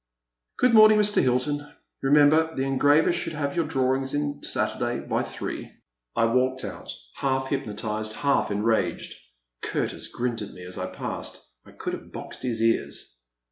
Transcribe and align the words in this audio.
Good 0.57 0.73
morning, 0.73 0.97
Mr. 0.97 1.21
Hilton, 1.21 1.71
remember 2.01 2.55
the 2.55 2.63
engraver 2.63 3.13
should 3.13 3.33
have 3.33 3.55
your 3.55 3.67
drawings 3.67 4.15
on 4.15 4.41
Saturday 4.41 4.99
by 4.99 5.21
three." 5.21 5.65
1 5.65 5.65
3IO 5.67 5.67
A 5.67 5.75
Pleasant 5.75 5.75
Evening. 5.75 5.75
I 6.15 6.33
walked 6.33 6.65
out, 6.65 6.91
half 7.17 7.47
hypnotized, 7.49 8.13
half 8.13 8.49
enraged. 8.49 9.13
Curtis 9.61 10.07
grinned 10.07 10.41
at 10.41 10.53
me 10.53 10.65
as 10.65 10.79
I 10.79 10.87
passed— 10.87 11.39
I 11.67 11.73
could 11.73 11.93
have 11.93 12.11
boxed 12.11 12.41
his 12.41 12.63
ears. 12.63 13.19